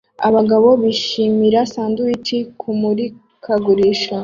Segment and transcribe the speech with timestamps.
[0.27, 4.15] Abagabo bishimira sandwich kumurikagurisha